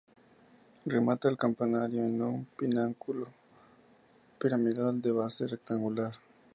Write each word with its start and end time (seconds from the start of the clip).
Remata 0.87 1.29
el 1.29 1.37
campanario 1.37 2.03
en 2.03 2.23
un 2.23 2.45
pináculo 2.57 3.27
piramidal 4.39 4.99
de 4.99 5.11
base 5.11 5.45
rectangular. 5.45 6.13